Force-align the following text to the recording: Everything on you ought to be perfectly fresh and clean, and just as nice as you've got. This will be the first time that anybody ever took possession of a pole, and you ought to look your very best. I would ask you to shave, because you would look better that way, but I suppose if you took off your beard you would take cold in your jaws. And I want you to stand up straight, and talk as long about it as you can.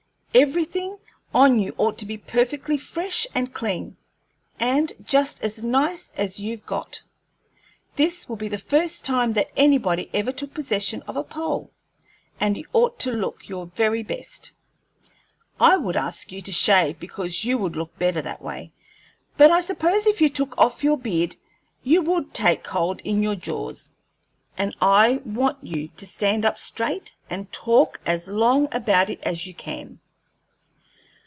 Everything 0.33 0.97
on 1.33 1.59
you 1.59 1.75
ought 1.77 1.97
to 1.97 2.05
be 2.05 2.15
perfectly 2.17 2.77
fresh 2.77 3.27
and 3.35 3.53
clean, 3.53 3.97
and 4.61 4.93
just 5.03 5.43
as 5.43 5.61
nice 5.61 6.13
as 6.15 6.39
you've 6.39 6.65
got. 6.65 7.01
This 7.97 8.29
will 8.29 8.37
be 8.37 8.47
the 8.47 8.57
first 8.57 9.03
time 9.03 9.33
that 9.33 9.51
anybody 9.57 10.09
ever 10.13 10.31
took 10.31 10.53
possession 10.53 11.01
of 11.01 11.17
a 11.17 11.23
pole, 11.25 11.73
and 12.39 12.55
you 12.55 12.63
ought 12.71 12.97
to 12.99 13.11
look 13.11 13.49
your 13.49 13.65
very 13.75 14.03
best. 14.03 14.53
I 15.59 15.75
would 15.75 15.97
ask 15.97 16.31
you 16.31 16.39
to 16.43 16.53
shave, 16.53 16.97
because 16.97 17.43
you 17.43 17.57
would 17.57 17.75
look 17.75 17.99
better 17.99 18.21
that 18.21 18.41
way, 18.41 18.71
but 19.35 19.51
I 19.51 19.59
suppose 19.59 20.07
if 20.07 20.21
you 20.21 20.29
took 20.29 20.57
off 20.57 20.81
your 20.81 20.97
beard 20.97 21.35
you 21.83 22.01
would 22.03 22.33
take 22.33 22.63
cold 22.63 23.01
in 23.03 23.21
your 23.21 23.35
jaws. 23.35 23.89
And 24.57 24.73
I 24.79 25.17
want 25.25 25.61
you 25.61 25.89
to 25.97 26.05
stand 26.07 26.45
up 26.45 26.57
straight, 26.57 27.13
and 27.29 27.51
talk 27.51 27.99
as 28.05 28.29
long 28.29 28.69
about 28.73 29.09
it 29.09 29.19
as 29.23 29.45
you 29.45 29.53
can. 29.53 29.99